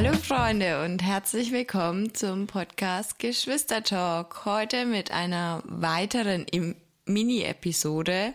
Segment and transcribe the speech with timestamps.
[0.00, 4.44] Hallo Freunde und herzlich willkommen zum Podcast Geschwistertalk.
[4.44, 6.46] Heute mit einer weiteren
[7.04, 8.32] Mini-Episode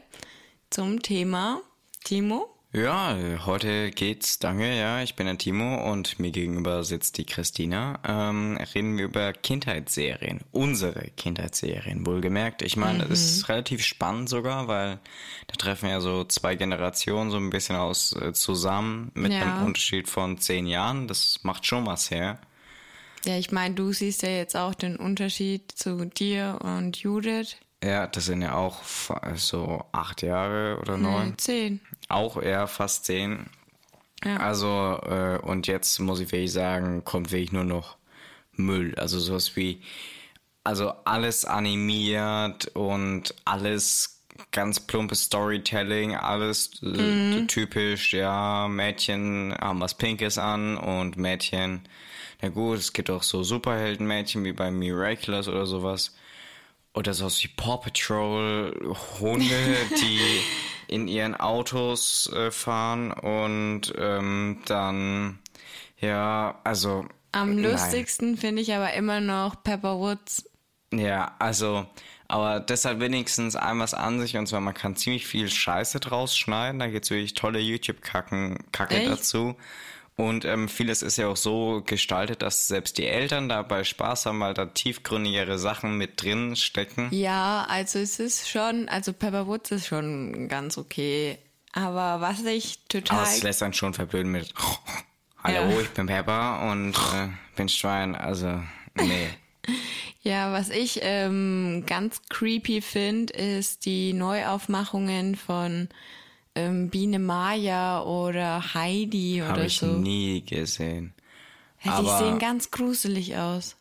[0.69, 1.61] zum Thema
[2.03, 2.52] Timo.
[2.75, 3.15] Ja,
[3.45, 7.99] heute geht's, danke, ja, ich bin der Timo und mir gegenüber sitzt die Christina.
[8.03, 12.63] Ähm, reden wir über Kindheitsserien, unsere Kindheitsserien, wohlgemerkt.
[12.63, 14.97] Ich meine, das ist relativ spannend sogar, weil
[15.45, 19.41] da treffen ja so zwei Generationen so ein bisschen aus äh, zusammen mit Ja.
[19.41, 21.07] einem Unterschied von zehn Jahren.
[21.07, 22.39] Das macht schon was her.
[23.23, 27.55] Ja, ich meine, du siehst ja jetzt auch den Unterschied zu dir und Judith.
[27.83, 28.81] Ja, das sind ja auch
[29.35, 31.29] so acht Jahre oder neun.
[31.29, 31.81] Nee, zehn.
[32.07, 33.47] Auch eher fast zehn.
[34.23, 34.37] Ja.
[34.37, 37.97] Also, äh, und jetzt muss ich wirklich sagen, kommt wirklich nur noch
[38.53, 38.95] Müll.
[38.95, 39.81] Also sowas wie,
[40.63, 49.95] also alles animiert und alles ganz plumpes Storytelling, alles äh, typisch, ja, Mädchen haben was
[49.95, 51.81] Pinkes an und Mädchen,
[52.41, 56.13] na gut, es gibt auch so Superheldenmädchen wie bei Miraculous oder sowas.
[56.93, 60.19] Oder sowas wie Paw Patrol, Hunde, die
[60.87, 65.39] in ihren Autos äh, fahren und ähm, dann,
[65.99, 67.05] ja, also.
[67.31, 67.71] Am nein.
[67.71, 70.47] lustigsten finde ich aber immer noch Pepper Woods.
[70.93, 71.87] Ja, also,
[72.27, 76.37] aber deshalb wenigstens ein was an sich und zwar man kann ziemlich viel Scheiße draus
[76.37, 76.79] schneiden.
[76.79, 79.09] Da gibt's wirklich tolle YouTube-Kacken Kacke Echt?
[79.09, 79.55] dazu.
[80.15, 84.39] Und ähm, vieles ist ja auch so gestaltet, dass selbst die Eltern dabei Spaß haben,
[84.41, 87.07] weil da tiefgründigere Sachen mit drin stecken.
[87.11, 91.39] Ja, also es ist schon, also Pepper Woods ist schon ganz okay.
[91.71, 93.19] Aber was ich total.
[93.19, 94.53] Aber es lässt einen schon verblöden mit
[95.43, 95.79] Hallo, Ja.
[95.81, 98.15] ich bin Pepper und äh, bin Schwein.
[98.15, 98.61] Also,
[98.95, 99.29] nee.
[100.25, 105.89] Ja, was ich ähm, ganz creepy finde, ist die Neuaufmachungen von
[106.55, 109.87] ähm, Biene Maya oder Heidi Habe oder ich so.
[109.87, 111.13] nie gesehen.
[111.83, 113.75] Ja, die sehen ganz gruselig aus.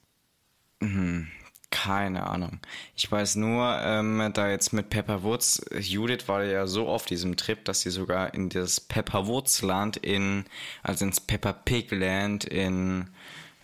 [1.70, 2.60] Keine Ahnung.
[2.94, 7.36] Ich weiß nur, ähm, da jetzt mit Pepper Woods, Judith war ja so auf diesem
[7.36, 10.44] Trip, dass sie sogar in das Pepper Woods Land in,
[10.82, 13.08] also ins Pepper Pig Land in,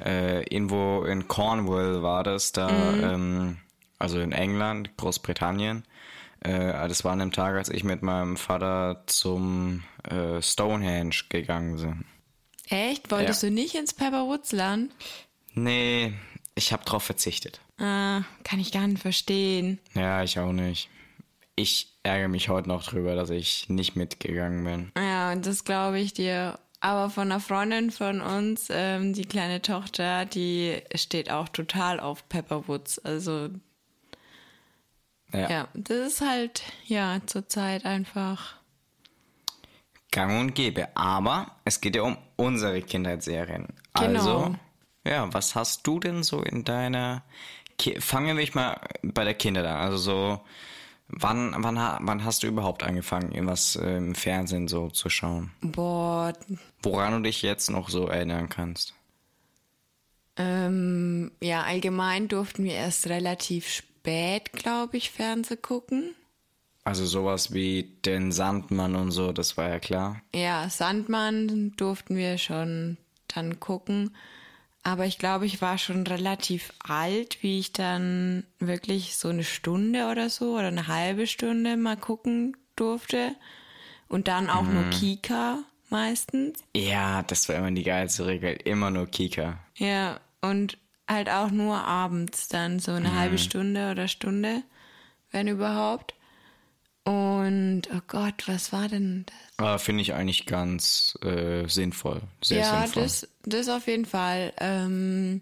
[0.02, 3.58] äh, irgendwo in Cornwall war das, da, ähm,
[3.98, 5.84] also in England, Großbritannien.
[6.41, 11.76] Äh, das war an dem Tag, als ich mit meinem Vater zum äh, Stonehenge gegangen
[11.76, 12.04] bin.
[12.69, 13.10] Echt?
[13.10, 13.49] Wolltest Ja.
[13.49, 14.93] du nicht ins Pepper Woods Land?
[15.54, 16.12] Nee,
[16.54, 17.60] ich habe drauf verzichtet.
[17.78, 19.78] Ah, kann ich gar nicht verstehen.
[19.94, 20.88] Ja, ich auch nicht.
[21.56, 24.93] Ich ärgere mich heute noch drüber, dass ich nicht mitgegangen bin.
[24.97, 26.59] Ja, und das glaube ich dir.
[26.81, 32.28] Aber von einer Freundin von uns, ähm, die kleine Tochter, die steht auch total auf
[32.28, 33.00] Pepper Woods.
[33.00, 33.49] Also
[35.32, 35.50] Ja.
[35.50, 38.56] ja, das ist halt, ja, zurzeit einfach.
[40.10, 40.88] Gang und gäbe.
[40.96, 43.68] Aber es geht ja um unsere Kindheitsserien.
[43.94, 44.18] Genau.
[44.18, 44.54] Also,
[45.04, 47.22] ja, was hast du denn so in deiner.
[47.76, 49.76] Ki Fangen wir mal bei der Kinder an.
[49.76, 50.40] Also so.
[51.10, 55.52] Wann, wann, wann hast du überhaupt angefangen, irgendwas äh, im Fernsehen so zu schauen?
[55.62, 56.34] Boah,
[56.82, 58.92] Woran du dich jetzt noch so erinnern kannst?
[60.38, 63.88] ähm, ja, allgemein durften wir erst relativ spät,
[64.52, 66.14] glaube ich, Fernseh gucken.
[66.84, 70.22] Also sowas wie den Sandmann und so, das war ja klar.
[70.34, 72.96] Ja, Sandmann durften wir schon
[73.26, 74.16] dann gucken.
[74.82, 80.06] Aber ich glaube, ich war schon relativ alt, wie ich dann wirklich so eine Stunde
[80.06, 83.34] oder so oder eine halbe Stunde mal gucken durfte.
[84.08, 85.58] Und dann auch nur Kika
[85.90, 86.64] meistens.
[86.75, 88.56] Ja, das war immer die geilste Regel.
[88.64, 89.58] Immer nur Kika.
[89.76, 94.62] Ja, und halt auch nur abends dann so eine halbe Stunde oder Stunde,
[95.30, 96.14] wenn überhaupt.
[97.04, 99.36] Und oh Gott, was war denn das?
[99.56, 102.20] Aber finde ich eigentlich ganz äh, sinnvoll.
[102.42, 103.02] Sehr ja, sinnvoll.
[103.02, 104.52] das, das auf jeden Fall.
[104.58, 105.41] Ähm,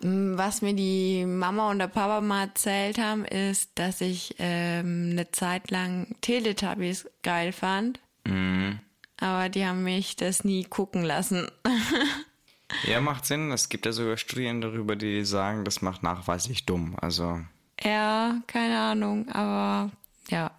[0.00, 5.30] was mir die Mama und der Papa mal erzählt haben, ist, dass ich ähm, eine
[5.30, 8.00] Zeit lang Teletubbies geil fand.
[8.24, 8.80] Mhm.
[9.20, 11.48] Aber die haben mich das nie gucken lassen.
[12.86, 13.50] Ja, macht Sinn.
[13.52, 16.96] Es gibt ja sogar Studien darüber, die sagen, das macht nachweislich dumm.
[17.00, 17.40] Also,
[17.82, 19.90] ja, keine Ahnung, aber
[20.28, 20.50] ja.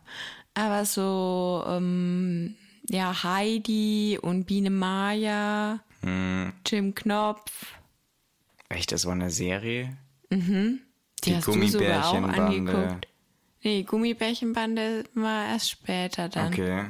[0.55, 2.55] Aber so, ähm,
[2.89, 6.53] ja, Heidi und Biene Maya, Mhm.
[6.65, 7.73] Jim Knopf,
[8.69, 9.97] echt, das war eine Serie?
[10.31, 10.79] die,
[11.25, 12.71] Die hast du sogar auch Gummibärchenbande.
[12.73, 13.07] angeguckt.
[13.63, 16.53] Nee, Gummibärchenbande war erst später dann.
[16.53, 16.85] Okay.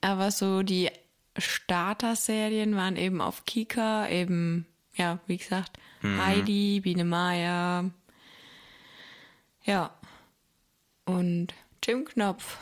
[0.00, 0.90] Aber so die
[1.36, 7.90] Starter-Serien waren eben auf Kika, eben, ja, wie gesagt, Heidi, Biene Maya.
[9.64, 9.94] Ja.
[11.06, 12.58] Und Jim Knopf.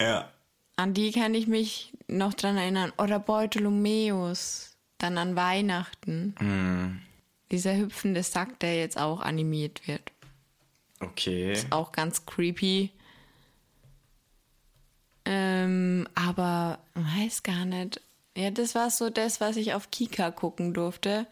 [0.00, 0.30] Ja.
[0.76, 2.92] An die kann ich mich noch dran erinnern.
[2.98, 4.76] Oder Beutelomeus.
[4.98, 6.34] dann an Weihnachten.
[6.38, 7.00] Hm.
[7.50, 10.12] Dieser hüpfende Sack, der jetzt auch animiert wird.
[11.00, 11.56] Okay.
[11.70, 12.90] Auch ganz creepy.
[15.30, 18.00] Ähm, aber weiß gar nicht.
[18.34, 21.26] Ja, das war so das, was ich auf Kika gucken durfte.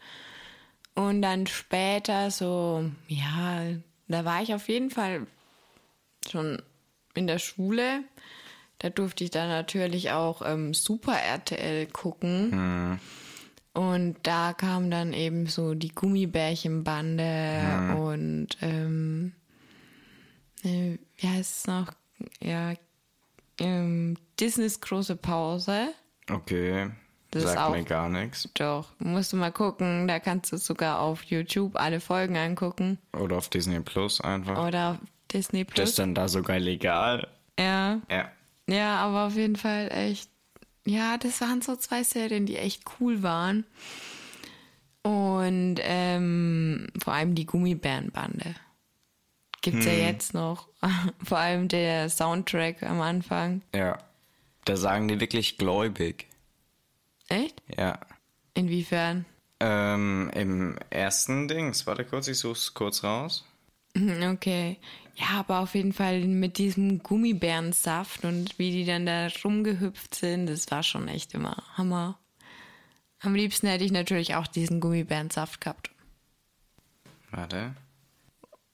[0.93, 3.61] Und dann später so, ja,
[4.07, 5.25] da war ich auf jeden Fall
[6.29, 6.61] schon
[7.15, 8.03] in der Schule.
[8.77, 12.99] Da durfte ich dann natürlich auch ähm, Super RTL gucken.
[13.73, 19.33] Und da kam dann eben so die Gummibärchenbande und ähm,
[20.63, 21.91] äh, wie heißt es noch?
[22.39, 22.73] Ja,
[23.59, 25.89] ähm, Disneys große Pause.
[26.29, 26.91] Okay.
[27.31, 28.49] Das ist Sagt auch- mir gar nichts.
[28.53, 30.07] Doch, musst du mal gucken.
[30.07, 32.97] Da kannst du sogar auf YouTube alle Folgen angucken.
[33.17, 34.65] Oder auf Disney Plus einfach.
[34.65, 34.97] Oder auf
[35.33, 35.89] Disney Das Plus.
[35.89, 37.27] ist dann da sogar legal.
[37.59, 37.99] Ja.
[38.09, 38.31] Ja.
[38.69, 40.29] Ja, aber auf jeden Fall echt.
[40.85, 43.65] Ja, das waren so zwei Serien, die echt cool waren.
[45.03, 48.55] Und ähm, vor allem die Gummibärenbande.
[49.71, 50.67] Gibt's ja jetzt noch.
[51.23, 53.61] vor allem der Soundtrack am Anfang.
[53.73, 53.97] Ja.
[54.65, 56.27] Da sagen die wirklich gläubig.
[57.29, 57.61] Echt?
[57.77, 57.99] Ja.
[58.53, 59.25] Inwiefern?
[59.59, 63.45] Ähm, im ersten Dings, warte kurz, ich such's kurz raus.
[63.93, 64.77] Mhm, Okay.
[65.19, 70.45] Ja, aber auf jeden Fall mit diesem Gummibärensaft und wie die dann da rumgehüpft sind,
[70.45, 72.19] das war schon echt immer Hammer.
[73.21, 75.89] Am liebsten hätte ich natürlich auch diesen Gummibärensaft gehabt.
[77.31, 77.73] Warte.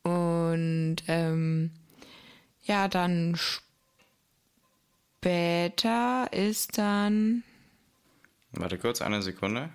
[0.04, 1.72] Und ähm,
[2.64, 3.38] ja, dann
[5.20, 7.44] später ist dann.
[8.52, 9.70] Warte kurz, eine Sekunde.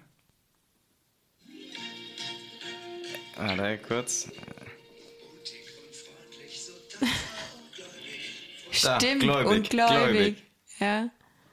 [3.37, 4.31] Warte kurz.
[8.83, 9.91] Da, Stimmt, gläubig, und gläubig.
[9.91, 10.43] gläubig.
[10.79, 11.09] Ja.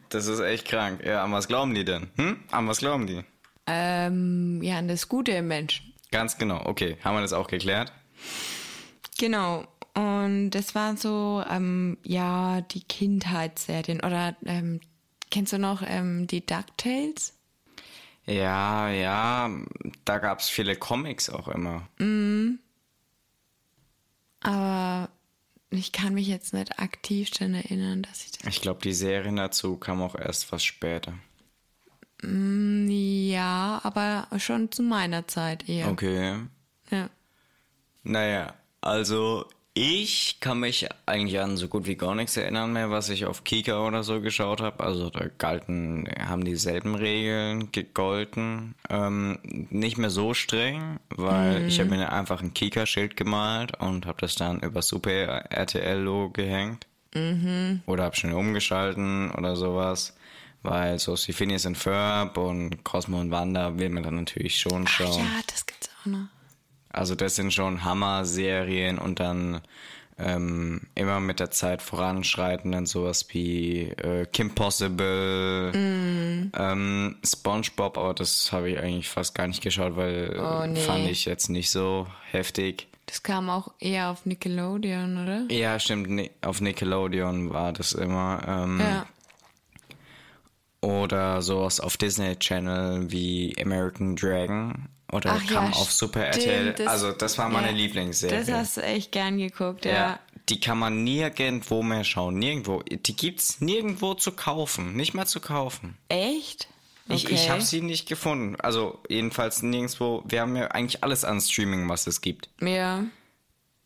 [0.09, 1.03] Das ist echt krank.
[1.03, 2.11] Ja, an was glauben die denn?
[2.17, 2.43] Hm?
[2.51, 3.23] An was glauben die?
[3.65, 5.93] Ähm, ja, an das Gute im Menschen.
[6.11, 6.63] Ganz genau.
[6.65, 7.91] Okay, haben wir das auch geklärt?
[9.17, 9.65] Genau.
[9.93, 14.01] Und das war so, ähm, ja, die Kindheitsserien.
[14.01, 14.81] Oder ähm,
[15.31, 17.33] kennst du noch ähm, die DuckTales?
[18.25, 19.49] Ja, ja,
[20.03, 21.87] da gab's viele Comics auch immer.
[24.41, 25.09] Aber
[25.69, 28.47] ich kann mich jetzt nicht aktiv daran erinnern, dass ich das.
[28.47, 31.13] Ich glaube, die Serien dazu kamen auch erst was später.
[32.23, 35.89] Ja, aber schon zu meiner Zeit eher.
[35.89, 36.39] Okay.
[36.89, 37.09] Ja.
[38.03, 38.53] Naja,
[38.85, 39.45] also
[39.77, 43.43] ich kann mich eigentlich an so gut wie gar nichts erinnern mehr, was ich auf
[43.43, 44.81] Kika oder so geschaut habe.
[44.81, 48.75] Also da galten, haben dieselben Regeln gegolten.
[48.89, 54.21] Ähm, nicht mehr so streng, weil ich habe mir einfach ein Kika-Schild gemalt und habe
[54.21, 55.11] das dann über Super
[55.51, 56.87] RTL-Logo gehängt.
[57.85, 60.15] Oder habe schon umgeschalten oder sowas.
[60.63, 64.89] Weil so Phineas and Ferb und Cosmo und Wanda will man dann natürlich schon Ach
[64.89, 65.19] schauen.
[65.19, 66.27] ja, das gibt's auch noch.
[66.95, 69.61] Also das sind schon Hammer-Serien und dann
[70.17, 78.13] ähm, immer mit der Zeit voranschreiten dann sowas wie äh, Kim Possible, ähm, SpongeBob, aber
[78.13, 80.79] das habe ich eigentlich fast gar nicht geschaut, weil Oh, nee.
[80.79, 82.87] fand ich jetzt nicht so heftig.
[83.07, 85.45] Das kam auch eher auf Nickelodeon, oder?
[85.53, 88.41] Ja, stimmt, Ni- auf Nickelodeon war das immer.
[88.47, 89.05] Ähm, Ja.
[90.81, 94.87] Oder sowas auf Disney Channel wie American Dragon.
[95.11, 96.73] Oder Ach ja, kam auf Super stimmt, RTL.
[96.73, 98.39] das- also das war meine ja, Lieblingsserie.
[98.39, 99.91] Das hast du echt gern geguckt, ja.
[99.93, 100.19] Ja,
[100.49, 102.37] die kann man nirgendwo mehr schauen.
[102.39, 102.81] Nirgendwo.
[102.81, 104.95] Die gibt's nirgendwo zu kaufen.
[104.95, 105.97] Nicht mal zu kaufen.
[106.09, 106.67] Echt?
[107.07, 108.55] Ich, ich habe sie nicht gefunden.
[108.59, 110.23] Also jedenfalls nirgendwo.
[110.27, 112.49] Wir haben ja eigentlich alles an Streaming, was es gibt.
[112.61, 113.03] Ja,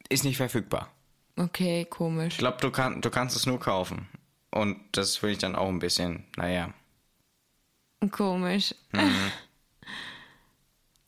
[0.07, 0.89] Ist nicht verfügbar.
[1.37, 2.33] okay, komisch.
[2.35, 4.07] Ich glaube, du, kann, du kannst es nur kaufen.
[4.51, 6.73] Und das finde ich dann auch ein bisschen, naja.
[8.11, 8.73] Komisch.
[8.93, 9.13] Mhm.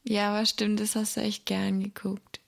[0.04, 2.40] ja, aber stimmt, das hast du echt gern geguckt.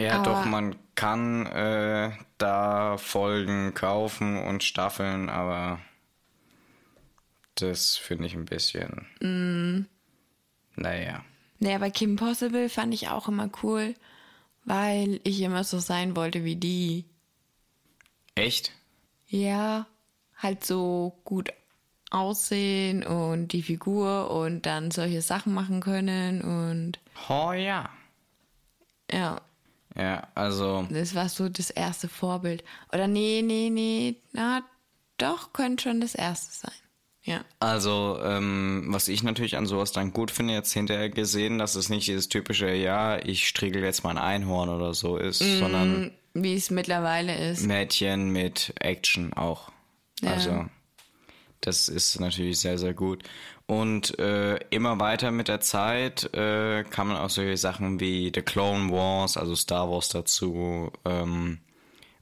[0.00, 5.80] Ja, Aber- doch, man kann äh, da Folgen kaufen und Staffeln, aber
[7.56, 9.06] das finde ich ein bisschen.
[9.20, 9.86] Mhm.
[10.76, 11.24] Naja.
[11.60, 13.94] Nee, aber Kim Possible fand ich auch immer cool,
[14.64, 17.04] weil ich immer so sein wollte wie die.
[18.34, 18.72] Echt?
[19.28, 19.86] Ja,
[20.36, 21.52] halt so gut
[22.14, 27.90] aussehen und die Figur und dann solche Sachen machen können und Oh ja.
[29.10, 29.40] ja,
[29.96, 32.64] Ja, also, das war so das erste Vorbild.
[32.92, 34.62] Oder nee, nee, nee, na,
[35.18, 36.74] doch, könnte schon das erste sein.
[37.26, 37.42] Ja.
[37.58, 41.88] also, ähm, was ich natürlich an sowas dann gut finde, jetzt hinterher gesehen, dass es
[41.88, 46.54] nicht dieses typische, ja, ich striegel jetzt mal ein Einhorn oder so ist, sondern Wie
[46.54, 47.66] es mittlerweile ist.
[47.66, 49.72] Mädchen mit Action auch.
[50.20, 50.32] Ja.
[50.32, 50.66] Also,
[51.66, 53.22] das ist natürlich sehr, sehr gut.
[53.66, 58.90] Und äh, immer weiter mit der Zeit äh, kamen auch solche Sachen wie The Clone
[58.90, 60.92] Wars, also Star Wars dazu.
[61.04, 61.60] Ähm,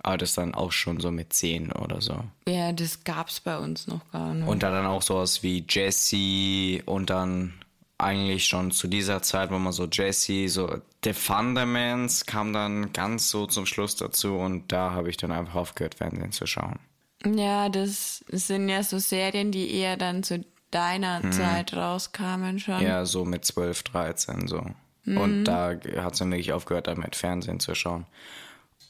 [0.03, 2.25] aber das dann auch schon so mit 10 oder so.
[2.49, 4.47] Ja, das gab's bei uns noch gar nicht.
[4.47, 7.55] Und dann auch sowas wie Jesse und dann
[7.99, 13.31] eigentlich schon zu dieser Zeit, wo man so Jesse, so The Thundermans kam dann ganz
[13.31, 16.79] so zum Schluss dazu und da habe ich dann einfach aufgehört, Fernsehen zu schauen.
[17.27, 22.81] Ja, das sind ja so Serien, die eher dann zu deiner Zeit rauskamen schon.
[22.81, 24.65] Ja, so mit 12, 13 so.
[25.05, 28.07] Und da hat es dann wirklich aufgehört, damit Fernsehen zu schauen.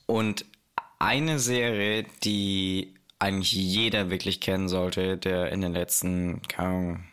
[0.06, 0.44] Und
[0.98, 7.04] eine Serie, die eigentlich jeder wirklich kennen sollte, der in den letzten, keine Ahnung,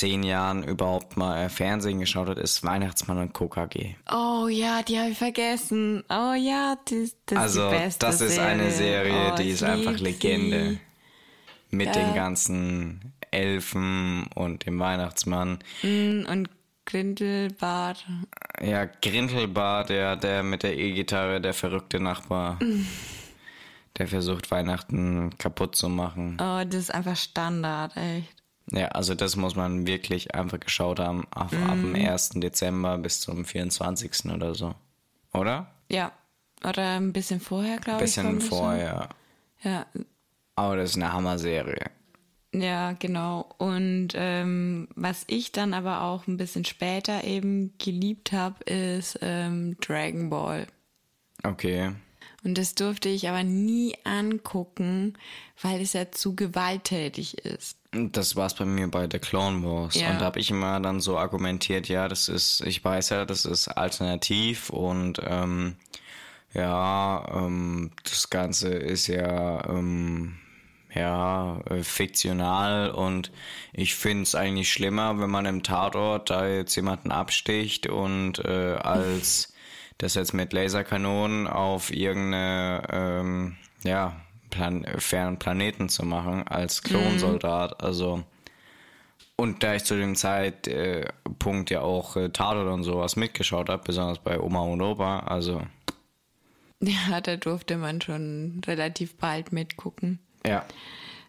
[0.00, 3.96] zehn Jahren überhaupt mal Fernsehen geschaut hat, ist Weihnachtsmann und KKG.
[4.10, 6.02] Oh ja, die habe ich vergessen.
[6.08, 9.62] Oh ja, das, das Also, ist die beste das ist eine Serie, oh, die ist
[9.62, 10.70] einfach Legende.
[10.70, 10.78] sie.
[11.76, 11.92] Mit Ja.
[11.92, 15.58] den ganzen Elfen und dem Weihnachtsmann.
[15.82, 16.48] Mm, Und
[16.86, 18.04] Grindelbart.
[18.60, 22.58] Ja, Grindelbart, der, der mit der E-Gitarre, der verrückte Nachbar.
[23.98, 26.38] Der versucht, Weihnachten kaputt zu machen.
[26.40, 28.39] Oh, das ist einfach Standard, echt.
[28.72, 31.26] Ja, also das muss man wirklich einfach geschaut haben.
[31.30, 32.30] Ab, ab dem 1.
[32.36, 34.26] Dezember bis zum 24.
[34.32, 34.74] oder so.
[35.32, 35.70] Oder?
[35.90, 36.12] Ja.
[36.62, 38.10] Oder ein bisschen vorher, glaube ich.
[38.10, 39.08] Bisschen kommt es vorher.
[39.62, 39.72] schon.
[39.72, 39.86] Ja,
[40.54, 41.90] Aber das ist eine Hammer-Serie.
[42.52, 43.48] Ja, genau.
[43.58, 49.76] Und ähm, was ich dann aber auch ein bisschen später eben geliebt habe, ist ähm,
[49.80, 50.66] Dragon Ball.
[51.44, 51.92] Okay.
[52.42, 55.14] Und das durfte ich aber nie angucken,
[55.60, 57.76] weil es ja zu gewalttätig ist.
[57.92, 59.96] Das war's bei mir bei The Clone Wars.
[59.96, 60.10] Ja.
[60.10, 63.44] Und da habe ich immer dann so argumentiert, ja, das ist, ich weiß ja, das
[63.44, 65.76] ist alternativ und ähm,
[66.54, 70.38] ja, ähm, das Ganze ist ja ähm,
[70.94, 73.32] ja äh, fiktional und
[73.72, 78.76] ich finde es eigentlich schlimmer, wenn man im Tatort da jetzt jemanden absticht und äh,
[78.76, 79.52] als
[79.98, 84.16] das jetzt mit Laserkanonen auf irgendeine ähm, ja
[84.50, 87.82] Plan fernen Planeten zu machen als Klonsoldat.
[87.82, 88.24] Also
[89.36, 93.82] und da ich zu dem Zeitpunkt äh, ja auch äh, Tatort und sowas mitgeschaut habe,
[93.84, 95.62] besonders bei Oma und Opa, also
[96.82, 100.18] Ja, da durfte man schon relativ bald mitgucken.
[100.46, 100.64] ja.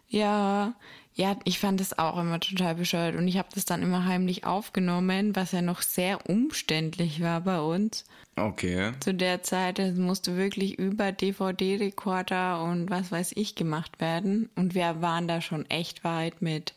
[0.08, 0.74] Ja,
[1.14, 4.46] ja, ich fand das auch immer total bescheuert und ich habe das dann immer heimlich
[4.46, 8.04] aufgenommen, was ja noch sehr umständlich war bei uns.
[8.36, 8.92] Okay.
[9.00, 14.48] Zu der Zeit, es musste wirklich über DVD-Rekorder und was weiß ich gemacht werden.
[14.56, 16.74] Und wir waren da schon echt weit mit,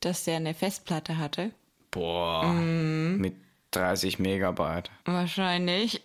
[0.00, 1.50] dass der eine Festplatte hatte.
[1.90, 2.44] Boah.
[2.44, 3.18] Mhm.
[3.18, 3.34] Mit
[3.72, 4.90] 30 Megabyte.
[5.04, 6.02] Wahrscheinlich.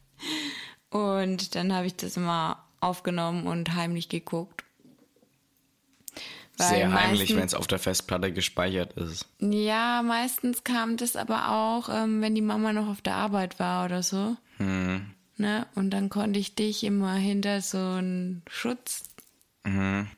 [0.90, 4.64] und dann habe ich das immer aufgenommen und heimlich geguckt.
[6.58, 9.26] Sehr heimlich, wenn es auf der Festplatte gespeichert ist.
[9.40, 13.84] Ja, meistens kam das aber auch, ähm, wenn die Mama noch auf der Arbeit war
[13.86, 14.36] oder so.
[14.58, 15.06] Hm.
[15.38, 15.66] Ne?
[15.74, 19.04] Und dann konnte ich dich immer hinter so einen Schutz
[19.64, 20.08] Mhm.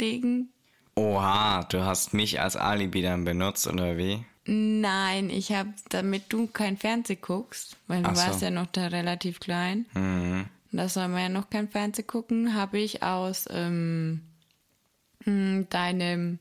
[0.00, 0.48] legen.
[0.94, 4.24] Oha, du hast mich als Alibi dann benutzt, oder wie?
[4.46, 8.22] Nein, ich habe, damit du kein Fernseh guckst, weil du Ach so.
[8.22, 9.86] warst ja noch da relativ klein.
[9.94, 10.46] Mhm.
[10.72, 14.22] Und da soll man ja noch kein Fernseh gucken, habe ich aus ähm,
[15.26, 16.38] deinem,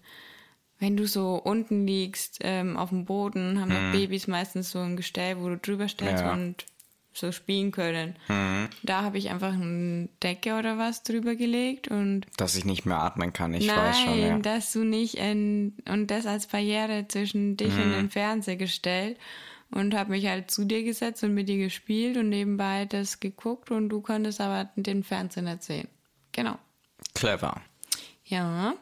[0.80, 4.96] wenn du so unten liegst ähm, auf dem Boden, haben doch Babys meistens so ein
[4.98, 6.28] Gestell, wo du drüber stellst Mhm.
[6.30, 6.34] Ja.
[6.34, 6.66] und
[7.14, 8.16] so spielen können.
[8.28, 8.68] Mhm.
[8.84, 12.98] Da habe ich einfach eine Decke oder was drüber gelegt und Dass ich nicht mehr
[13.00, 14.38] atmen kann, ich Nein, weiß schon, ja.
[14.40, 17.82] dass du nicht in, und das als Barriere zwischen dich Mhm.
[17.84, 19.18] und den Fernseher gestellt
[19.72, 23.72] und habe mich halt zu dir gesetzt und mit dir gespielt und nebenbei das geguckt
[23.72, 25.88] und du konntest aber den Fernseher nicht sehen.
[26.34, 26.58] Genau.
[27.14, 27.62] Clever.
[28.26, 28.74] Ja.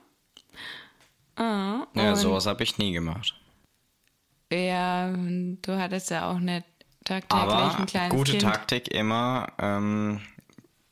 [1.36, 3.34] Ah, Ja, sowas habe ich nie gemacht.
[4.52, 6.64] Ja, du hattest ja auch nicht
[7.04, 8.44] tagtäglich Aber ein kleines gute Kind.
[8.44, 10.22] Taktik immer, ähm,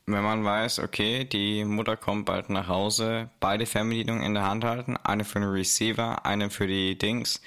[0.08, 4.64] wenn man weiß, okay, die Mutter kommt bald nach Hause, beide Fernbedienungen in der Hand
[4.64, 7.42] halten, eine für den Receiver, eine für die Dings,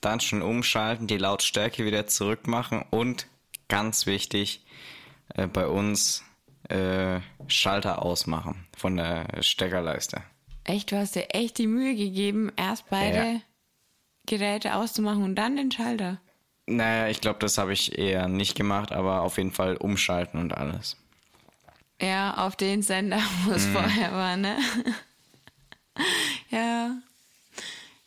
[0.00, 3.26] dann schon umschalten, die Lautstärke wieder zurückmachen und
[3.68, 4.64] ganz wichtig
[5.34, 6.24] äh, bei uns
[6.68, 10.22] äh, Schalter ausmachen von der Steckerleiste.
[10.64, 13.40] Echt, du hast dir echt die Mühe gegeben, erst beide Ja.
[14.26, 16.20] Geräte auszumachen und dann den Schalter.
[16.66, 20.52] Naja, ich glaube, das habe ich eher nicht gemacht, aber auf jeden Fall umschalten und
[20.52, 20.96] alles.
[22.00, 24.56] Ja, auf den Sender, wo es vorher war, ne?
[26.50, 26.96] ja.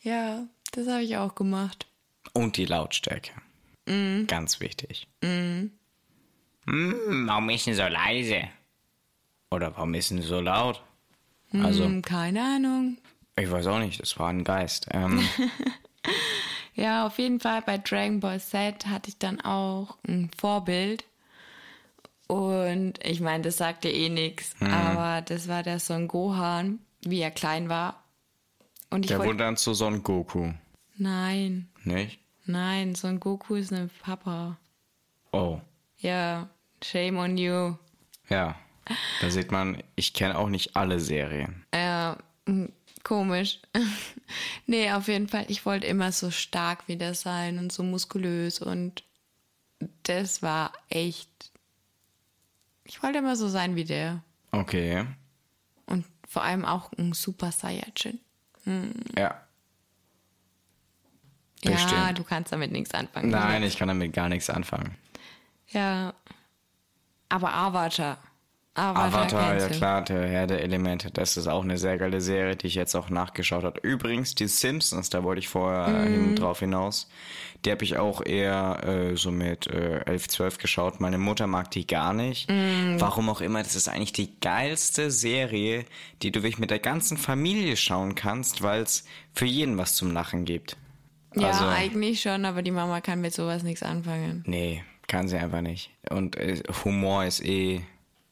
[0.02, 1.88] Ja, das habe ich auch gemacht.
[2.34, 3.32] Und die Lautstärke.
[4.28, 5.08] Ganz wichtig.
[5.22, 5.68] Mm,
[7.28, 8.44] warum ist denn so leise?
[9.52, 10.82] Oder warum ist denn so laut?
[11.62, 12.98] Also, Hm, keine Ahnung.
[13.36, 14.88] Ich weiß auch nicht, das war ein Geist.
[14.92, 15.28] Ähm,
[16.76, 21.06] Ja, auf jeden Fall bei Dragon Ball Z hatte ich dann auch ein Vorbild.
[22.28, 27.30] Und ich meine, das sagte eh nichts, aber das war der Son Gohan, wie er
[27.32, 28.04] klein war.
[28.90, 30.52] Und ich der wurde dann zu Son Goku,
[30.96, 32.20] Nein, nicht?
[32.46, 34.58] nein, Son Goku ist ein Papa.
[35.32, 35.60] Oh,
[36.00, 36.50] Ja,
[36.84, 37.76] shame on you.
[38.30, 38.56] ja.
[39.22, 41.66] Da sieht man, ich kenne auch nicht alle Serien.
[41.74, 42.18] Ja,
[43.04, 43.60] komisch.
[44.66, 48.60] nee, auf jeden Fall, ich wollte immer so stark wie der sein und so muskulös
[48.60, 49.04] und
[50.04, 51.30] das war echt.
[52.86, 54.22] Ich wollte immer so sein wie der.
[54.52, 55.06] Okay,
[55.86, 58.20] Und vor allem auch ein Super Saiyajin.
[59.18, 59.40] ja.
[61.66, 62.20] Ja, Bestimmt.
[62.20, 63.30] du kannst damit nichts anfangen.
[63.30, 64.96] Nein, ich kann damit gar nichts anfangen.
[65.70, 66.14] Ja.
[67.30, 68.18] Aber Avatar.
[68.76, 71.12] Avatar, Avatar, ja klar, der Herr der Elemente.
[71.12, 73.80] Das ist auch eine sehr geile Serie, die ich jetzt auch nachgeschaut habe.
[73.82, 77.08] Übrigens, die Simpsons, da wollte ich vorher äh, hin, drauf hinaus.
[77.66, 81.00] Die habe ich auch eher äh, so mit äh, 11, 12 geschaut.
[81.00, 82.50] Meine Mutter mag die gar nicht.
[82.50, 82.96] Mhm.
[83.00, 85.86] Warum auch immer, das ist eigentlich die geilste Serie,
[86.24, 90.12] die du wirklich mit der ganzen Familie schauen kannst, weil es für jeden was zum
[90.12, 90.78] Lachen gibt.
[91.36, 94.44] Ja, Also- eigentlich schon, aber die Mama kann mit sowas nichts anfangen.
[94.48, 95.92] Nee, kann sie einfach nicht.
[96.10, 97.82] Und äh, Humor ist eh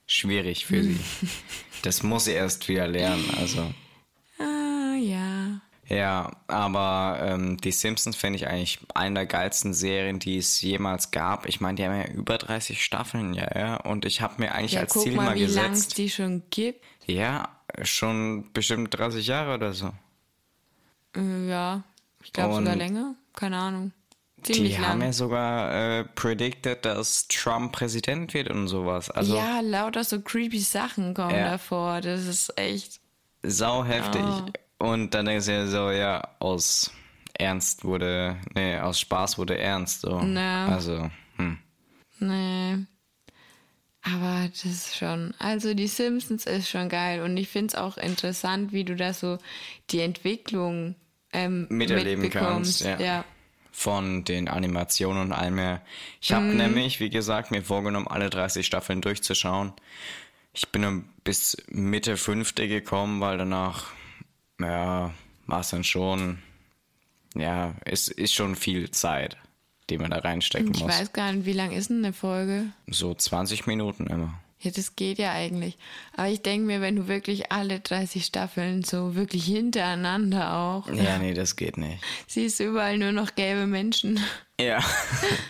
[0.08, 1.00] schwierig für sie.
[1.84, 3.26] Das muss sie erst wieder lernen.
[3.40, 3.74] Also
[4.38, 5.62] Ah, ja.
[5.88, 11.10] ja, aber ähm, die Simpsons finde ich eigentlich eine der geilsten Serien, die es jemals
[11.10, 11.48] gab.
[11.48, 13.76] Ich meine, die haben ja über 30 Staffeln, ja, ja.
[13.78, 15.98] Und ich habe mir eigentlich Ja, als guck Ziel mal, mal wie lang es gesetzt.
[15.98, 16.86] die schon gibt.
[17.08, 17.50] Ja,
[17.82, 19.92] schon bestimmt 30 Jahre oder so.
[21.16, 21.82] Äh, Ja,
[22.24, 23.16] ich glaube sogar länger.
[23.36, 23.92] Keine Ahnung.
[24.44, 24.90] Ziemlich die lang.
[24.92, 29.10] haben ja sogar äh, predicted, dass Trump Präsident wird und sowas.
[29.12, 31.52] Also ja, lauter so creepy Sachen kommen Ja.
[31.52, 32.02] davor.
[32.02, 33.00] Das ist echt.
[33.44, 34.22] sau heftig.
[34.24, 34.46] Oh.
[34.92, 36.92] Und dann ist ja so, ja, aus
[37.38, 40.02] Ernst wurde, nee, aus Spaß wurde Ernst.
[40.02, 40.20] So.
[40.22, 40.68] Na.
[40.74, 41.58] Also, hm.
[42.20, 42.78] Nee.
[44.04, 45.34] Aber das ist schon.
[45.38, 47.22] Also, die Simpsons ist schon geil.
[47.22, 49.38] Und ich finde es auch interessant, wie du da so
[49.92, 50.96] die Entwicklung
[51.32, 52.84] ähm, Miterleben mitbekommst.
[52.84, 53.06] kannst, ja.
[53.06, 53.26] ja.
[53.72, 55.82] Von den Animationen und allem mehr.
[56.20, 59.74] Ich habe nämlich, wie gesagt, mir vorgenommen, alle 30 Staffeln durchzuschauen.
[60.54, 63.86] Ich bin bis Mitte fünfte gekommen, weil danach,
[64.60, 65.14] ja,
[65.48, 66.40] war es dann schon,
[67.36, 69.38] ja, es ist schon viel Zeit,
[69.90, 70.92] die man da reinstecken Ich muss.
[70.92, 72.66] weiß gar nicht, wie lang ist denn eine Folge?
[72.88, 74.41] So 20 Minuten immer.
[74.62, 75.78] Ja, das geht ja eigentlich.
[76.16, 81.18] Aber ich denke mir, wenn du wirklich alle 30 Staffeln so wirklich hintereinander auch, Ja,
[81.18, 82.04] nee, das geht nicht.
[82.28, 84.20] siehst du überall nur noch gelbe Menschen.
[84.60, 84.80] Ja.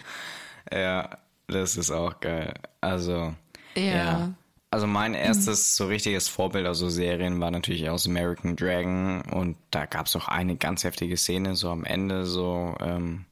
[0.74, 2.54] ja, das ist auch geil.
[2.80, 3.34] Also,
[3.76, 4.34] Ja.
[4.74, 9.86] Also mein erstes so richtiges Vorbild, also Serien, war natürlich aus American Dragon und da
[9.86, 13.26] gab es auch eine ganz heftige Szene, so am Ende, so, ähm,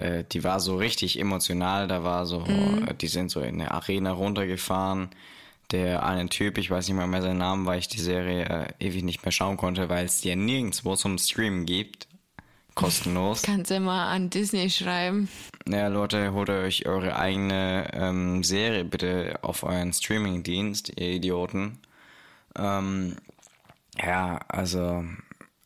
[0.00, 3.70] äh, die war so richtig emotional, da war so, äh, die sind so in eine
[3.70, 5.10] Arena runtergefahren.
[5.70, 8.86] Der eine Typ, ich weiß nicht mal mehr seinen Namen, weil ich die Serie äh,
[8.86, 12.08] ewig nicht mehr schauen konnte, weil es die ja nirgendwo zum Streamen gibt.
[12.74, 13.42] Kostenlos.
[13.42, 15.28] Kannst immer an Disney schreiben.
[15.68, 21.80] Ja, Leute, holt euch eure eigene ähm, Serie bitte auf euren Streamingdienst, ihr Idioten.
[22.56, 23.16] Ähm,
[24.00, 25.04] ja, also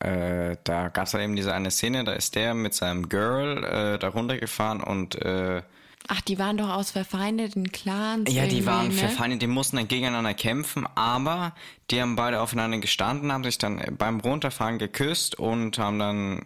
[0.03, 3.63] äh, da gab es halt eben diese eine Szene, da ist der mit seinem Girl
[3.63, 5.61] äh, da runtergefahren und äh,
[6.09, 8.29] Ach, die waren doch aus verfeindeten Clans.
[8.33, 8.93] ja, die waren ne?
[8.93, 11.53] verfeindet, die mussten dann gegeneinander kämpfen, aber
[11.89, 16.41] die haben beide aufeinander gestanden, haben sich dann beim Runterfahren geküsst und haben dann,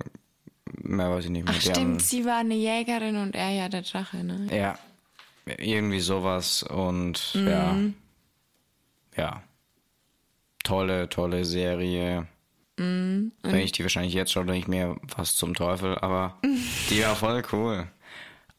[0.83, 3.49] mehr weiß ich nicht mehr, Ach, die haben, stimmt, sie war eine Jägerin und er
[3.49, 4.47] ja der Drache, ne?
[4.55, 4.77] Ja,
[5.57, 7.47] irgendwie sowas und Mhm.
[7.47, 7.77] ja,
[9.17, 9.41] ja,
[10.63, 12.27] tolle, tolle Serie.
[12.77, 13.31] Mhm.
[13.43, 16.37] Wenn ich die wahrscheinlich jetzt schaue, denke ich mir, was zum Teufel, aber
[16.89, 17.87] die war voll cool.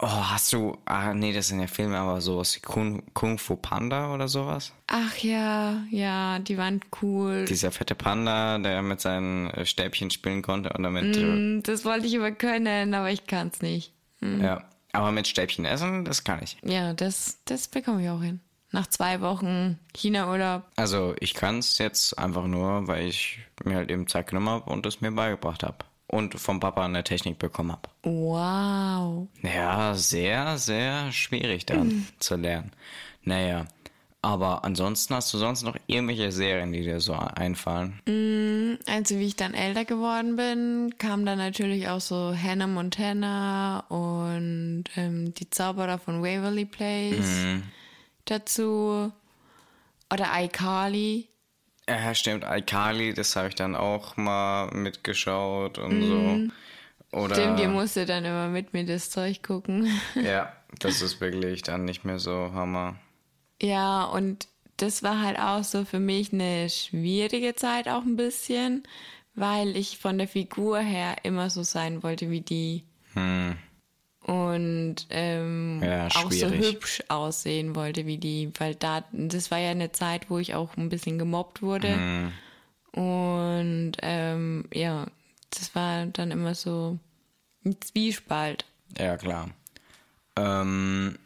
[0.01, 3.57] Oh, hast du, ah nee, das sind ja Filme, aber sowas wie Kung, Kung Fu
[3.57, 4.73] Panda oder sowas?
[4.87, 7.47] Ach ja, ja, die waren cool.
[7.47, 12.07] Dieser fette Panda, der mit seinen äh, Stäbchen spielen konnte und damit, Hm, Das wollte
[12.07, 13.93] ich aber können, aber ich kann's nicht.
[14.21, 16.57] ja, aber mit Stäbchen essen, das kann ich.
[16.63, 18.39] Ja, das, das bekomme ich auch hin.
[18.71, 20.63] Nach zwei Wochen China-Urlaub.
[20.77, 24.71] Also ich kann es jetzt einfach nur, weil ich mir halt eben Zeit genommen habe
[24.71, 25.79] und es mir beigebracht habe.
[26.07, 27.89] Und vom Papa eine Technik bekommen habe.
[28.03, 29.29] Wow.
[29.43, 32.73] Ja, sehr, sehr schwierig dann zu lernen.
[33.23, 33.67] Naja,
[34.23, 38.01] aber ansonsten hast du sonst noch irgendwelche Serien, die dir so einfallen?
[38.87, 44.85] Also wie ich dann älter geworden bin, kam dann natürlich auch so Hannah Montana und
[44.97, 47.61] ähm, die Zauberer von Waverly Place
[48.31, 49.13] dazu.
[50.13, 51.29] Oder iCarly.
[51.89, 52.45] Ja, stimmt.
[52.47, 56.53] iCarly, das habe ich dann auch mal mitgeschaut und Mhm.
[57.13, 57.19] so.
[57.19, 59.91] Oder, Stimmt, ihr musstet dann immer mit mir das Zeug gucken.
[60.15, 62.97] Ja, das ist wirklich dann nicht mehr so Hammer.
[63.63, 68.83] Ja, und das war halt auch so für mich eine schwierige Zeit auch ein bisschen,
[69.35, 72.85] weil ich von der Figur her immer so sein wollte wie die.
[74.59, 79.71] Und ähm, Ja, auch so hübsch aussehen wollte wie die, weil da, das war ja
[79.71, 82.33] eine Zeit, wo ich auch ein bisschen gemobbt wurde.
[82.91, 85.07] Und ähm, ja,
[85.51, 86.99] das war dann immer so
[87.65, 88.65] ein Zwiespalt.
[88.99, 89.51] Ja, klar.
[90.35, 91.17] Ähm,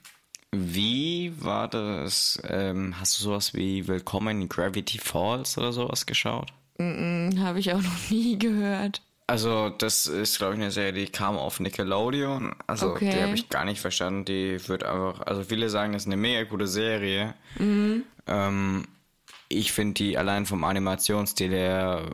[0.51, 2.39] wie war das?
[2.47, 6.53] Ähm, hast du sowas wie Willkommen in Gravity Falls oder sowas geschaut?
[6.79, 9.01] Habe ich auch noch nie gehört.
[9.27, 12.55] Also, das ist, glaube ich, eine Serie, die kam auf Nickelodeon.
[12.67, 13.11] Also, Okay.
[13.15, 14.25] die habe ich gar nicht verstanden.
[14.25, 17.35] Die wird einfach, also viele sagen, das ist eine mega gute Serie.
[18.27, 18.87] Ähm,
[19.49, 22.11] ich finde die allein vom Animationsstil her,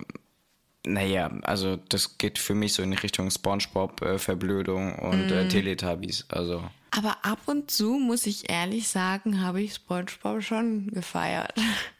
[0.87, 6.27] naja, also das geht für mich so in Richtung Spongebob, äh, und äh, Teletubbies.
[6.29, 11.53] Also, Aber ab und zu, muss ich ehrlich sagen, habe ich SpongeBob schon gefeiert.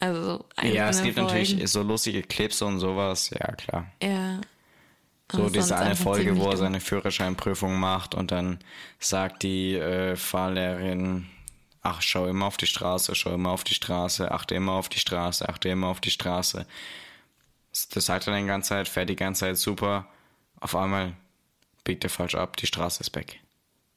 [0.00, 1.32] Also ja, es gibt Folgen.
[1.32, 3.86] natürlich so lustige Clips und sowas, ja klar.
[4.02, 4.40] Ja.
[5.30, 8.58] So diese eine Folge, wo er seine Führerscheinprüfung macht und dann
[8.98, 11.26] sagt die äh, Fahrlehrerin,
[11.82, 14.98] ach, schau immer auf die Straße, schau immer auf die Straße, achte immer auf die
[14.98, 16.66] Straße, achte immer auf die Straße.
[17.70, 20.08] Das, das sagt er die ganze Zeit, fährt die ganze Zeit super.
[20.58, 21.12] Auf einmal
[21.84, 23.40] biegt er falsch ab, die Straße ist weg.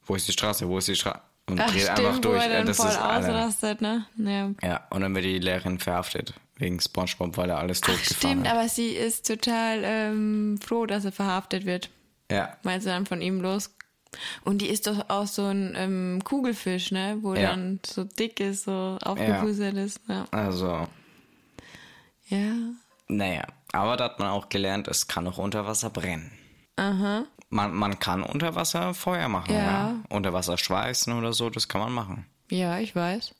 [0.06, 0.68] Wo ist die Straße?
[0.68, 1.20] Wo ist die Straße?
[1.46, 2.34] Und Ach, dreht stimmt, einfach durch.
[2.36, 4.06] wo er Äh, dann das voll ist ausrastet, ne?
[4.16, 4.50] Ja.
[4.62, 8.48] Ja, und dann wird die Lehrerin verhaftet wegen Spongebob, weil er alles Ach, totgefahren stimmt,
[8.48, 8.56] hat.
[8.56, 11.90] aber sie ist total ähm, froh, dass er verhaftet wird,
[12.30, 13.74] Ja, weil sie dann von ihm los.
[14.44, 17.18] Und die ist doch auch so ein ähm, Kugelfisch, ne?
[17.22, 17.50] Wo Ja.
[17.50, 20.00] dann so dick ist, so aufgepustet ist.
[20.08, 20.24] Ja.
[20.30, 20.86] also
[22.28, 22.52] ja.
[23.08, 26.30] Naja, aber da hat man auch gelernt, es kann auch unter Wasser brennen.
[26.76, 27.24] Aha.
[27.54, 29.62] Man, man kann unter Wasser Feuer machen, Ja.
[29.62, 29.94] ja.
[30.08, 32.26] Unter Wasser schweißen oder so, das kann man machen.
[32.50, 33.32] Ja, ich weiß.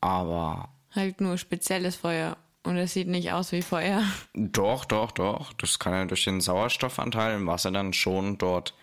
[0.00, 2.38] Aber Halt nur spezielles Feuer.
[2.62, 4.02] Und es sieht nicht aus wie Feuer.
[4.34, 8.74] doch, doch, doch, das kann ja durch den Sauerstoffanteil im Wasser dann schon dort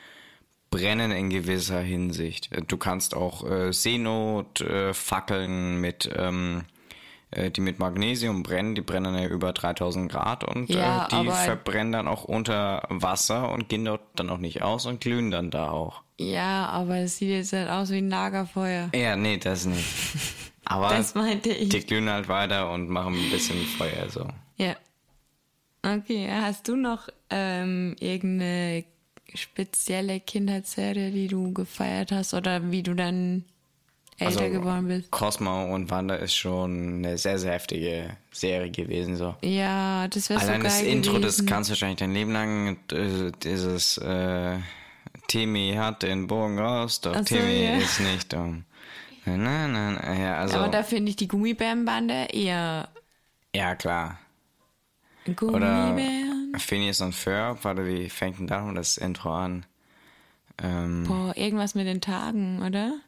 [0.70, 2.52] brennen in gewisser Hinsicht.
[2.68, 6.66] Du kannst auch äh, Seenotfackeln äh, Fackeln mit, ähm,
[7.32, 11.30] äh, die mit Magnesium brennen, die brennen ja über 3000 Grad und Ja, äh, die
[11.30, 15.50] verbrennen dann auch unter Wasser und gehen dort dann auch nicht aus und glühen dann
[15.52, 16.02] da auch.
[16.20, 18.90] Ja, aber es sieht jetzt halt aus wie ein Lagerfeuer.
[18.94, 19.86] Ja, nee, das nicht.
[20.66, 21.70] Aber Das meinte ich.
[21.70, 24.28] die glühen halt weiter und machen ein bisschen Feuer so.
[24.58, 24.76] Ja.
[25.84, 28.86] Okay, hast du noch ähm, irgendeine
[29.34, 33.44] spezielle Kindheitsserie, die du gefeiert hast oder wie du dann
[34.22, 35.12] älter geworden bist?
[35.12, 39.16] Cosmo und Wanda ist schon eine sehr, sehr heftige Serie gewesen.
[39.16, 39.36] So.
[39.42, 41.46] Ja, das wäre so geil das Intro, das gewesen.
[41.48, 44.58] kannst du wahrscheinlich dein Leben lang, äh, dieses äh,
[45.28, 47.78] Timmy hat den Bogen raus, doch so, Timmy ja.
[47.78, 48.66] ist nicht dumm.
[49.26, 52.90] Nein, nein, nein, ja, also, Aber da finde ich die Gummibärenbande eher
[53.56, 54.20] ja klar.
[55.28, 56.54] Oder Gummibären.
[56.58, 59.66] Phineas und Ferb, warte, wie fängt denn da das Intro an?
[60.62, 63.00] Ähm, Boah, irgendwas mit den Tagen, oder?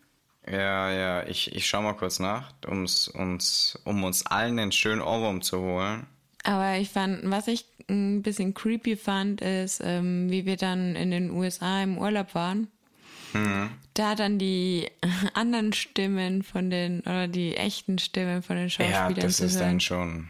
[0.50, 5.02] Ja, ja, ich, ich schau mal kurz nach, um's, uns, um uns allen einen schönen
[5.02, 6.06] Ohrwurm zu holen.
[6.44, 11.12] Aber ich fand, was ich ein bisschen creepy fand, ist, ähm, wie wir dann in
[11.12, 12.68] den USA im Urlaub waren.
[13.34, 13.70] Mhm.
[13.94, 14.90] Da dann die
[15.34, 19.56] anderen Stimmen von den, oder die echten Stimmen von den Ja, Schauspielern das zu ist
[19.56, 19.64] hören.
[19.70, 20.28] dann schon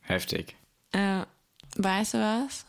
[0.00, 0.56] heftig.
[0.92, 1.22] Äh,
[1.76, 2.66] weißt du was?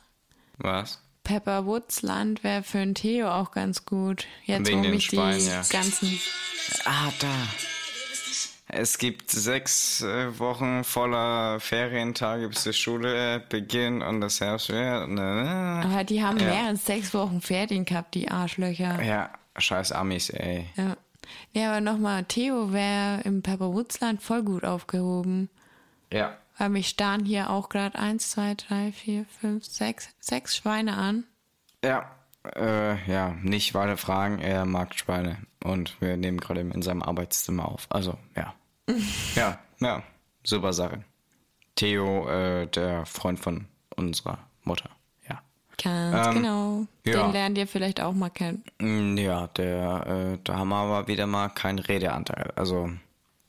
[0.59, 1.01] Was?
[1.23, 4.25] Pepper Woods Land wäre für ein Theo auch ganz gut.
[4.45, 5.61] Jetzt, Wegen wo mich die ja.
[5.69, 6.19] ganzen.
[6.85, 7.27] Ah, da.
[8.67, 15.09] Es gibt sechs äh, Wochen voller Ferientage, bis die Schule beginnt und das Herbst wird.
[15.09, 16.45] Ne, Aber die haben Ja.
[16.45, 19.01] mehr als sechs Wochen Ferien gehabt, die Arschlöcher.
[19.03, 20.65] Ja, scheiß Amis, ey.
[20.75, 20.97] Ja.
[21.53, 25.49] Ja, aber nochmal, Theo wäre im Pepper Woods Land voll gut aufgehoben.
[26.11, 26.35] Ja.
[26.57, 31.23] Weil mich starren hier auch gerade eins, zwei, drei, vier, fünf, sechs, sechs Schweine an.
[31.83, 32.11] Ja.
[32.55, 35.37] Äh, ja, nicht weiter fragen, er mag Schweine.
[35.63, 37.87] Und wir nehmen gerade in seinem Arbeitszimmer auf.
[37.89, 38.53] Also, ja.
[39.35, 40.03] ja, ja,
[40.43, 41.03] super Sache.
[41.75, 44.89] Theo, äh, der Freund von unserer Mutter.
[45.29, 45.41] Ja.
[45.81, 46.85] Ganz Ähm, genau.
[47.05, 47.23] ja.
[47.23, 48.63] Den lernt ihr vielleicht auch mal kennen.
[48.79, 52.51] Mm, Ja, der, äh, da haben wir aber wieder mal keinen Redeanteil.
[52.57, 52.91] Also,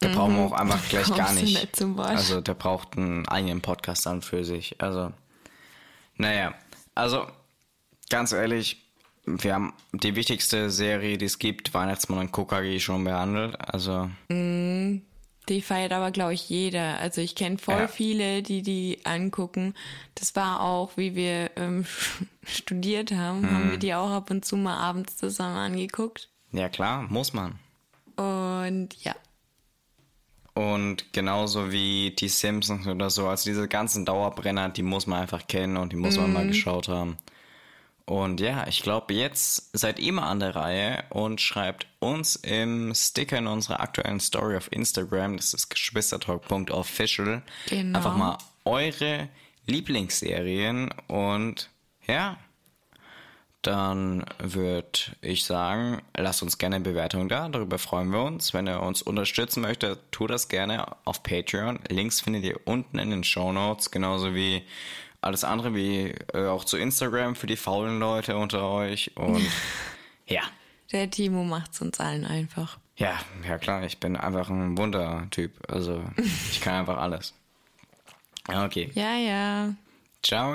[0.08, 1.44] der brauchen wir auch einfach gleich gar nicht.
[1.60, 1.98] nicht zum.
[1.98, 4.80] Also, der braucht einen eigenen Podcast dann für sich.
[4.80, 5.12] Also,
[6.16, 6.54] naja,
[6.94, 7.26] also,
[8.10, 8.80] ganz ehrlich,
[9.26, 13.56] wir haben die wichtigste Serie, die es gibt, Weihnachtsmann und KKG schon behandelt.
[13.58, 14.10] Also,
[15.48, 16.98] Die feiert aber, glaube ich, jeder.
[17.00, 17.88] Also ich kenne voll Ja.
[17.88, 19.74] viele, die die angucken.
[20.14, 21.84] Das war auch, wie wir ähm,
[22.46, 23.70] studiert haben, haben Hm.
[23.72, 26.30] wir die auch ab und zu mal abends zusammen angeguckt.
[26.52, 27.58] Ja klar, muss man.
[28.16, 29.14] Und ja,
[30.54, 35.48] Und genauso wie die Simpsons oder so, also diese ganzen Dauerbrenner, die muss man einfach
[35.48, 37.16] kennen und die muss man mal geschaut haben.
[38.06, 42.94] Und ja, ich glaube, jetzt seid ihr mal an der Reihe und schreibt uns im
[42.94, 47.96] Sticker in unserer aktuellen Story auf Instagram, das ist geschwistertalk.official, Genau.
[47.96, 49.28] einfach mal eure
[49.66, 51.70] Lieblingsserien und
[52.06, 52.36] ja,
[53.66, 57.48] dann würde ich sagen, lasst uns gerne eine Bewertung da.
[57.48, 58.52] Darüber freuen wir uns.
[58.54, 61.80] Wenn ihr uns unterstützen möchtet, tut das gerne auf Patreon.
[61.88, 64.62] Links findet ihr unten in den Show Notes, genauso wie
[65.20, 69.16] alles andere, wie äh, auch zu Instagram für die faulen Leute unter euch.
[69.16, 69.42] Und
[70.26, 70.42] ja,
[70.92, 72.78] der Timo macht's uns allen einfach.
[72.96, 75.52] ja, ja klar, ich bin einfach ein Wundertyp.
[75.68, 76.04] Also
[76.50, 77.34] ich kann einfach alles.
[78.46, 79.74] Okay, Ja, ja.
[80.22, 80.54] ciao.